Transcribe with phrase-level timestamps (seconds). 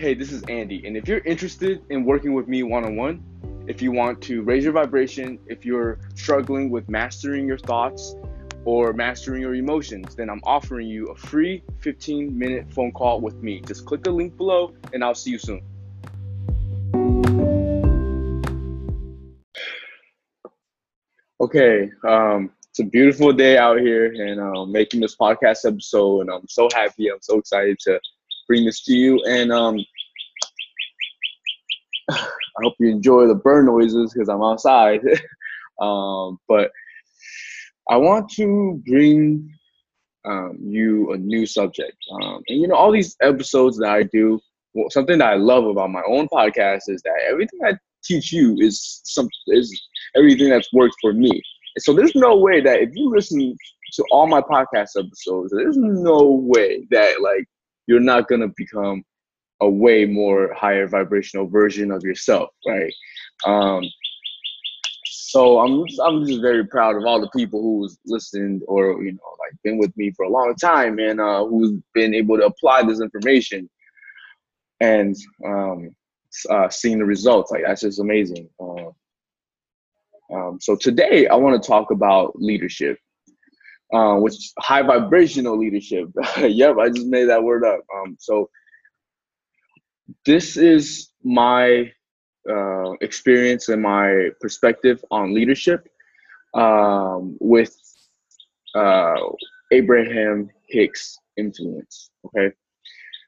[0.00, 3.22] Hey, this is Andy, and if you're interested in working with me one on one,
[3.68, 8.14] if you want to raise your vibration, if you're struggling with mastering your thoughts
[8.64, 13.42] or mastering your emotions, then I'm offering you a free 15 minute phone call with
[13.42, 13.60] me.
[13.60, 15.60] Just click the link below, and I'll see you soon.
[21.42, 26.30] Okay, um, it's a beautiful day out here, and um, making this podcast episode, and
[26.30, 27.08] I'm so happy.
[27.08, 28.00] I'm so excited to
[28.50, 29.78] bring this to you, and um,
[32.10, 32.26] I
[32.64, 35.02] hope you enjoy the bird noises because I'm outside.
[35.80, 36.72] um, but
[37.88, 39.48] I want to bring
[40.24, 44.40] um, you a new subject, um, and you know, all these episodes that I do.
[44.74, 48.56] Well, something that I love about my own podcast is that everything I teach you
[48.58, 49.80] is some is
[50.16, 51.40] everything that's worked for me.
[51.78, 53.56] so there's no way that if you listen
[53.92, 57.46] to all my podcast episodes, there's no way that like
[57.90, 59.02] you're not gonna become
[59.60, 62.94] a way more higher vibrational version of yourself, right?
[63.44, 63.82] Um,
[65.04, 69.30] so I'm I'm just very proud of all the people who's listened or you know
[69.40, 72.84] like been with me for a long time and uh, who's been able to apply
[72.84, 73.68] this information
[74.78, 75.90] and um,
[76.48, 77.50] uh, seeing the results.
[77.50, 78.48] Like that's just amazing.
[78.60, 78.90] Uh,
[80.32, 82.98] um, so today I want to talk about leadership,
[83.92, 86.08] uh, which high vibrational leadership.
[86.38, 87.80] yep, I just made that word up.
[87.94, 88.50] Um, so
[90.24, 91.90] this is my
[92.48, 95.88] uh, experience and my perspective on leadership
[96.54, 97.76] um, with
[98.74, 99.14] uh,
[99.72, 102.10] Abraham Hicks influence.
[102.26, 102.54] Okay.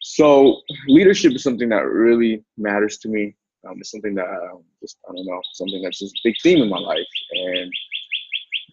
[0.00, 3.34] So leadership is something that really matters to me.
[3.66, 6.62] Um, it's something that um, just I don't know, something that's just a big theme
[6.62, 7.72] in my life, and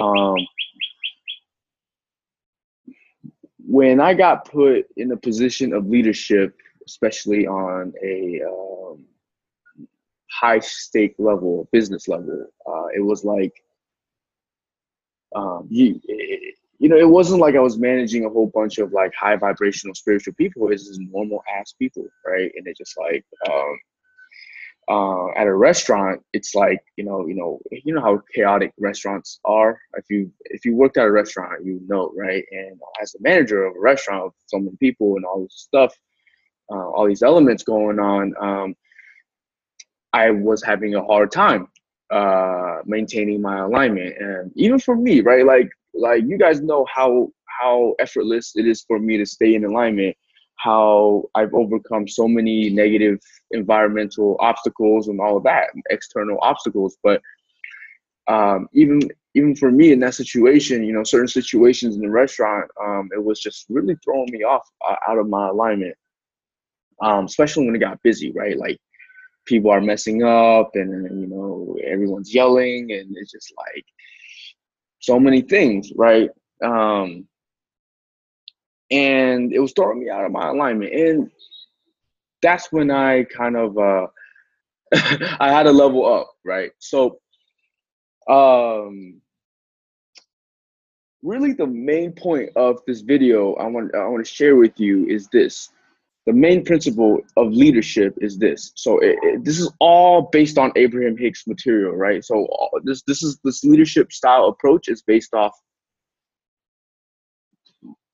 [0.00, 0.36] um,
[3.74, 6.54] when I got put in a position of leadership
[6.86, 9.04] especially on a um,
[10.30, 12.46] high stake level, business level.
[12.66, 13.52] Uh, it was like
[15.34, 18.92] um, you, it, you know, it wasn't like I was managing a whole bunch of
[18.92, 20.70] like high vibrational spiritual people.
[20.70, 22.52] It's just normal ass people, right?
[22.56, 23.78] And it just like um,
[24.88, 29.40] uh, at a restaurant, it's like you know, you know, you know how chaotic restaurants
[29.44, 29.80] are.
[29.96, 32.44] If you if you worked at a restaurant, you know, right?
[32.52, 35.94] And as a manager of a restaurant with so many people and all this stuff,
[36.72, 38.74] uh, all these elements going on, um,
[40.12, 41.68] I was having a hard time
[42.10, 44.16] uh, maintaining my alignment.
[44.18, 47.30] And even for me, right, like like you guys know how
[47.60, 50.16] how effortless it is for me to stay in alignment.
[50.56, 53.20] How I've overcome so many negative
[53.50, 56.96] environmental obstacles and all of that, external obstacles.
[57.02, 57.20] But
[58.26, 59.00] um, even
[59.34, 63.22] even for me in that situation, you know, certain situations in the restaurant, um, it
[63.22, 65.96] was just really throwing me off uh, out of my alignment
[67.02, 68.56] um, especially when it got busy, right?
[68.56, 68.78] Like
[69.46, 73.84] people are messing up and you know everyone's yelling and it's just like
[75.00, 76.30] so many things, right?
[76.62, 77.26] Um,
[78.90, 81.30] and it was throwing me out of my alignment, and
[82.42, 84.06] that's when I kind of uh,
[85.40, 86.70] I had to level up, right?
[86.78, 87.18] So,
[88.28, 89.20] um,
[91.22, 95.06] really, the main point of this video I want I want to share with you
[95.06, 95.70] is this
[96.26, 98.72] the main principle of leadership is this.
[98.76, 102.24] So it, it, this is all based on Abraham Hicks material, right?
[102.24, 102.46] So
[102.84, 105.52] this this is this leadership style approach is based off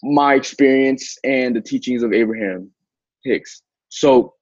[0.02, 2.70] my experience and the teachings of Abraham
[3.24, 3.62] Hicks.
[3.88, 4.34] So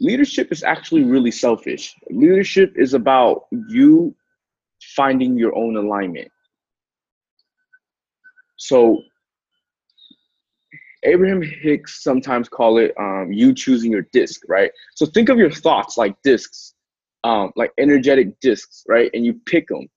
[0.00, 1.94] leadership is actually really selfish.
[2.10, 4.14] Leadership is about you
[4.96, 6.30] finding your own alignment.
[8.56, 9.02] So
[11.04, 14.70] Abraham Hicks sometimes call it um, you choosing your disc, right?
[14.94, 16.74] So think of your thoughts like discs,
[17.24, 19.10] um, like energetic discs, right?
[19.12, 19.88] And you pick them.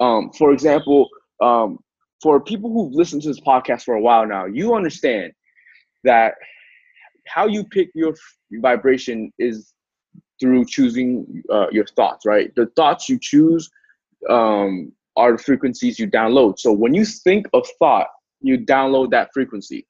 [0.00, 1.08] Um, for example,
[1.40, 1.78] um,
[2.22, 5.32] for people who've listened to this podcast for a while now, you understand
[6.04, 6.34] that
[7.26, 8.14] how you pick your
[8.52, 9.72] vibration is
[10.40, 12.54] through choosing uh, your thoughts, right?
[12.56, 13.70] The thoughts you choose
[14.28, 16.58] um, are the frequencies you download.
[16.58, 18.08] So when you think of thought,
[18.40, 19.86] you download that frequency.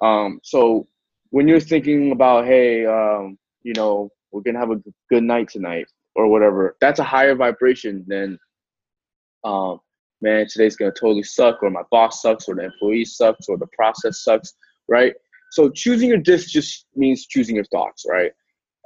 [0.00, 0.86] Um, so
[1.30, 4.80] when you're thinking about, hey, um, you know, we're gonna have a
[5.10, 8.38] good night tonight or whatever, that's a higher vibration than,
[9.44, 9.80] um,
[10.20, 13.68] man, today's gonna totally suck, or my boss sucks, or the employee sucks, or the
[13.68, 14.54] process sucks,
[14.88, 15.14] right?
[15.52, 18.32] So choosing your disc just means choosing your thoughts, right?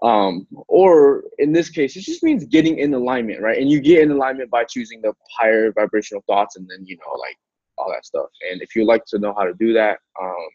[0.02, 3.58] Um, or in this case, it just means getting in alignment, right?
[3.58, 7.18] And you get in alignment by choosing the higher vibrational thoughts, and then you know,
[7.18, 7.36] like
[7.78, 8.28] all that stuff.
[8.50, 10.48] And if you'd like to know how to do that, um,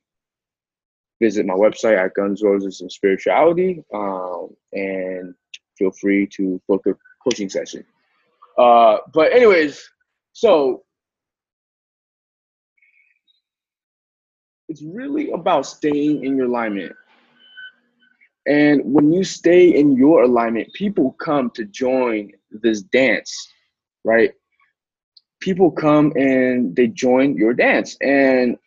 [1.22, 5.34] visit my website at Guns, Roses, and Spirituality, um, and
[5.78, 7.84] feel free to book a coaching session.
[8.58, 9.90] Uh, but anyways,
[10.34, 10.84] so
[14.70, 16.96] it's really about staying in your alignment.
[18.48, 23.52] And when you stay in your alignment, people come to join this dance,
[24.04, 24.32] right?
[25.40, 27.98] People come and they join your dance.
[28.02, 28.58] And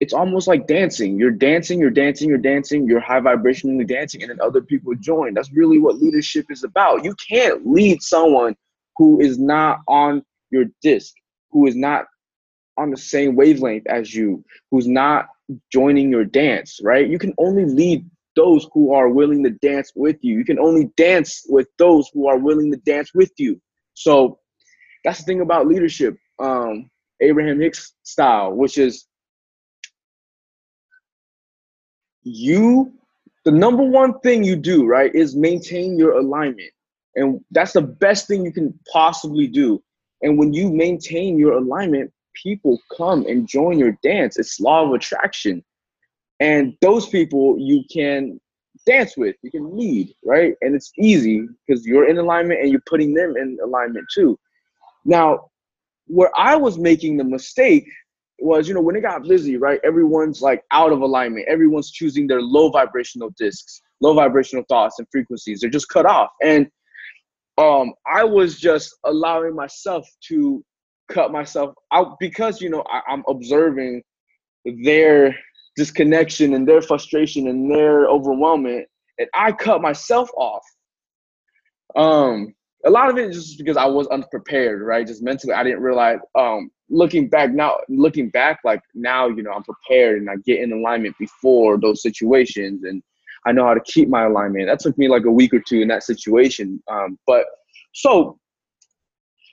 [0.00, 1.18] it's almost like dancing.
[1.18, 5.34] You're dancing, you're dancing, you're dancing, you're high vibrationally dancing, and then other people join.
[5.34, 7.04] That's really what leadership is about.
[7.04, 8.56] You can't lead someone
[8.96, 10.22] who is not on
[10.54, 11.14] your disc,
[11.50, 12.06] who is not
[12.76, 15.26] on the same wavelength as you, who's not
[15.72, 17.08] joining your dance, right?
[17.08, 20.36] You can only lead those who are willing to dance with you.
[20.38, 23.60] You can only dance with those who are willing to dance with you.
[23.94, 24.38] So
[25.04, 26.90] that's the thing about leadership, um,
[27.20, 29.06] Abraham Hicks style, which is
[32.24, 32.92] you
[33.44, 36.70] the number one thing you do right is maintain your alignment
[37.16, 39.82] and that's the best thing you can possibly do
[40.24, 44.92] and when you maintain your alignment people come and join your dance it's law of
[44.92, 45.62] attraction
[46.40, 48.40] and those people you can
[48.86, 52.82] dance with you can lead right and it's easy because you're in alignment and you're
[52.86, 54.36] putting them in alignment too
[55.04, 55.46] now
[56.08, 57.86] where i was making the mistake
[58.38, 59.80] was, you know, when it got busy, right?
[59.84, 61.46] Everyone's like out of alignment.
[61.48, 65.60] Everyone's choosing their low vibrational discs, low vibrational thoughts and frequencies.
[65.60, 66.30] They're just cut off.
[66.42, 66.68] And
[67.58, 70.64] um, I was just allowing myself to
[71.08, 74.02] cut myself out because, you know, I, I'm observing
[74.82, 75.36] their
[75.76, 78.84] disconnection and their frustration and their overwhelmment.
[79.18, 80.64] And I cut myself off.
[81.94, 82.54] Um,
[82.84, 85.06] a lot of it is just because I was unprepared, right?
[85.06, 86.18] Just mentally, I didn't realize.
[86.34, 90.60] Um, looking back now, looking back, like now, you know, I'm prepared and I get
[90.60, 93.02] in alignment before those situations, and
[93.46, 94.66] I know how to keep my alignment.
[94.66, 96.82] That took me like a week or two in that situation.
[96.90, 97.44] Um, but
[97.92, 98.38] so,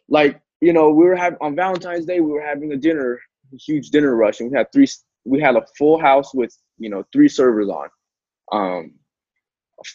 [0.07, 3.19] like, you know, we were having on Valentine's Day, we were having a dinner,
[3.53, 4.87] a huge dinner rush, and we had three.
[5.25, 7.89] We had a full house with you know three servers on.
[8.51, 8.93] Um,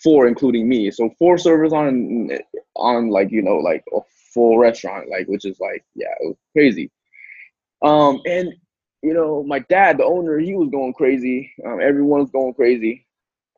[0.03, 0.91] four including me.
[0.91, 2.31] So four servers on
[2.77, 4.01] on like you know like a
[4.35, 6.91] full restaurant, like which is like yeah, it was crazy.
[7.83, 8.53] Um, and
[9.03, 11.53] you know my dad, the owner, he was going crazy.
[11.65, 13.06] Um, everyone was going crazy.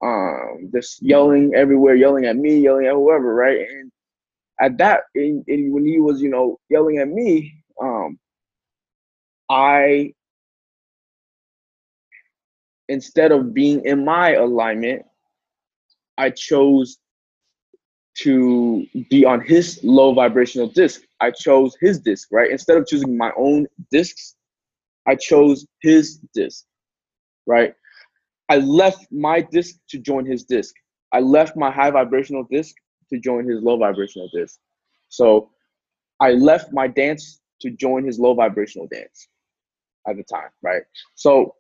[0.03, 3.61] Um, just yelling everywhere, yelling at me, yelling at whoever, right?
[3.69, 3.93] And
[4.61, 8.19] at that, and, when he was you know yelling at me, um,
[9.51, 10.13] I
[12.89, 15.05] instead of being in my alignment,
[16.19, 16.99] I chose
[18.19, 21.03] to be on his low vibrational disc.
[21.21, 22.51] I chose his disc, right?
[22.51, 24.37] Instead of choosing my own discs,
[25.07, 26.65] I chose his disc,
[27.47, 27.75] right?
[28.49, 30.75] I left my disc to join his disc.
[31.13, 32.75] I left my high vibrational disc
[33.13, 34.59] to join his low vibrational disc.
[35.09, 35.51] So
[36.21, 39.29] I left my dance to join his low vibrational dance
[40.09, 40.83] at the time, right?
[41.15, 41.55] So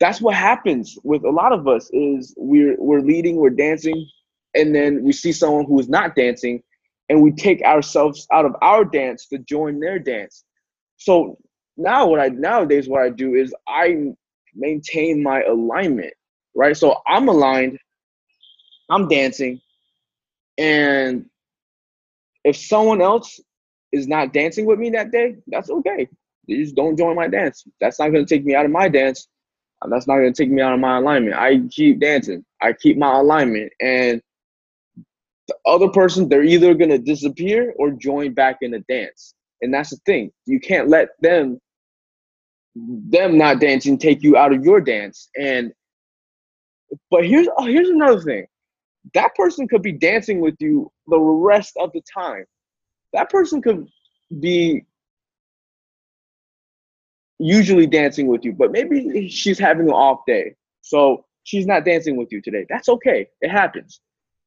[0.00, 4.08] that's what happens with a lot of us is we're we're leading, we're dancing,
[4.54, 6.62] and then we see someone who is not dancing,
[7.08, 10.44] and we take ourselves out of our dance to join their dance.
[10.96, 11.38] So
[11.76, 14.12] now what I nowadays what I do is I
[14.54, 16.14] maintain my alignment,
[16.54, 16.76] right?
[16.76, 17.78] So I'm aligned,
[18.90, 19.60] I'm dancing,
[20.58, 21.26] and
[22.44, 23.40] if someone else
[23.92, 26.08] is not dancing with me that day, that's okay.
[26.46, 27.64] You just don't join my dance.
[27.80, 29.26] That's not gonna take me out of my dance
[29.82, 31.36] uh, that's not gonna take me out of my alignment.
[31.36, 32.44] I keep dancing.
[32.60, 34.20] I keep my alignment, and
[35.48, 39.34] the other person they're either gonna disappear or join back in the dance.
[39.62, 40.32] And that's the thing.
[40.46, 41.60] You can't let them
[42.74, 45.30] them not dancing take you out of your dance.
[45.38, 45.72] And
[47.10, 48.46] but here's oh, here's another thing.
[49.14, 52.44] That person could be dancing with you the rest of the time.
[53.12, 53.88] That person could
[54.40, 54.86] be
[57.38, 60.54] usually dancing with you, but maybe she's having an off day.
[60.80, 62.64] So she's not dancing with you today.
[62.68, 63.28] That's okay.
[63.40, 64.00] It happens.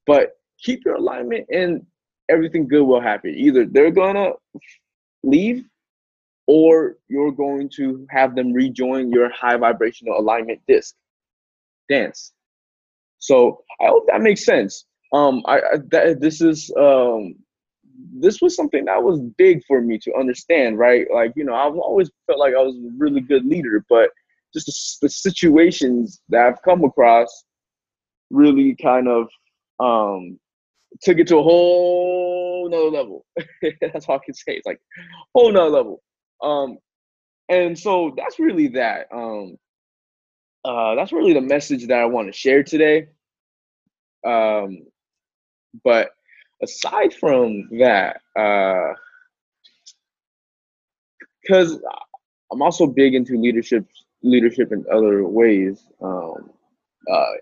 [0.08, 1.86] But keep your alignment and
[2.30, 3.32] everything good will happen.
[3.36, 4.32] Either they're gonna
[5.24, 5.66] leave
[6.48, 10.96] or you're going to have them rejoin your high vibrational alignment disc
[11.90, 12.34] dance.
[13.20, 14.86] So I hope that makes sense.
[15.14, 17.36] Um, I, I that, this is um
[18.18, 21.08] this was something that was big for me to understand, right?
[21.14, 24.10] Like, you know, I've always felt like I was a really good leader, but
[24.54, 24.66] just
[25.02, 27.46] the, the situations that I've come across
[28.30, 29.28] really kind of
[29.80, 30.40] um,
[31.02, 33.26] took it to a whole nother level.
[33.82, 34.54] that's all I can say.
[34.54, 34.80] It's like
[35.34, 36.02] whole nother level.
[36.42, 36.78] Um,
[37.50, 39.08] and so that's really that.
[39.14, 39.58] Um,
[40.66, 43.08] uh, that's really the message that I want to share today.
[44.26, 44.88] Um,
[45.84, 46.10] but
[46.64, 48.22] aside from that,
[51.44, 52.00] because uh,
[52.52, 53.86] I'm also big into leadership,
[54.24, 56.50] leadership in other ways, um,
[57.12, 57.34] uh,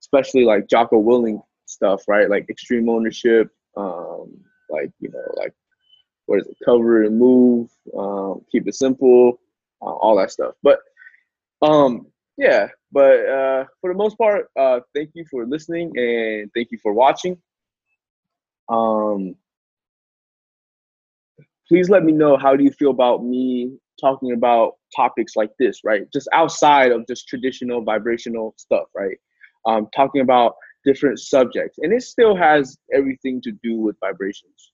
[0.00, 2.30] especially like Jocko Willink stuff, right?
[2.30, 5.52] Like extreme ownership, um, like you know, like
[6.24, 6.56] what is it?
[6.64, 9.38] Cover and move, um, keep it simple,
[9.82, 10.54] uh, all that stuff.
[10.62, 10.78] But
[11.62, 16.68] um, yeah, but uh, for the most part, uh, thank you for listening and thank
[16.70, 17.36] you for watching.
[18.68, 19.34] Um,
[21.68, 25.80] please let me know how do you feel about me talking about topics like this,
[25.84, 26.10] right?
[26.12, 29.16] Just outside of just traditional vibrational stuff, right?
[29.66, 34.72] Um, talking about different subjects, and it still has everything to do with vibrations,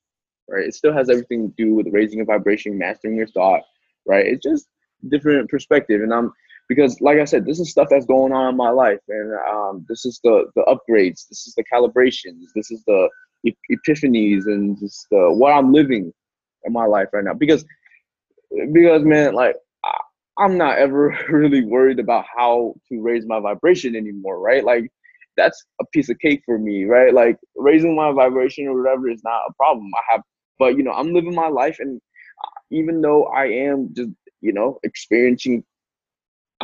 [0.49, 0.67] right?
[0.67, 3.63] It still has everything to do with raising a vibration, mastering your thought,
[4.07, 4.27] right?
[4.27, 4.69] It's just
[5.09, 6.33] different perspective, and I'm
[6.69, 9.85] because like I said, this is stuff that's going on in my life, and um,
[9.89, 13.09] this is the the upgrades, this is the calibrations, this is the
[13.71, 16.13] epiphanies, and just the, what I'm living
[16.65, 17.35] in my life right now.
[17.35, 17.65] Because
[18.73, 19.97] because man, like I,
[20.39, 24.65] I'm not ever really worried about how to raise my vibration anymore, right?
[24.65, 24.91] Like
[25.37, 27.13] that's a piece of cake for me, right?
[27.13, 29.91] Like raising my vibration or whatever is not a problem.
[29.95, 30.23] I have,
[30.59, 32.01] but you know, I'm living my life, and
[32.71, 35.65] even though I am just you know experiencing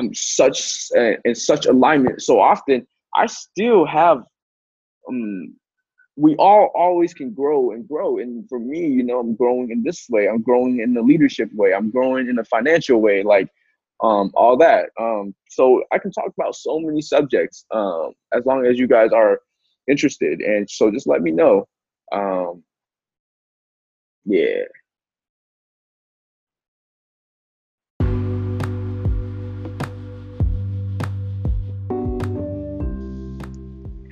[0.01, 4.23] I'm such uh, in such alignment so often, I still have
[5.09, 5.55] um
[6.17, 8.19] we all always can grow and grow.
[8.19, 10.29] And for me, you know, I'm growing in this way.
[10.29, 11.73] I'm growing in the leadership way.
[11.75, 13.49] I'm growing in the financial way, like
[14.03, 14.91] um, all that.
[15.01, 19.13] Um, so I can talk about so many subjects um, as long as you guys
[19.13, 19.41] are
[19.89, 20.41] interested.
[20.41, 21.67] And so just let me know.
[22.13, 22.65] Um,
[24.25, 24.65] yeah.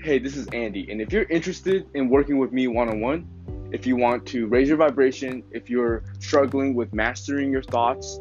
[0.09, 3.29] Hey, this is Andy, and if you're interested in working with me one on one,
[3.73, 8.19] if you want to raise your vibration, if you're struggling with mastering your thoughts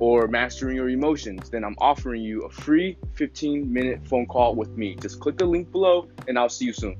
[0.00, 4.70] or mastering your emotions, then I'm offering you a free 15 minute phone call with
[4.76, 4.96] me.
[4.96, 6.96] Just click the link below, and I'll see you soon.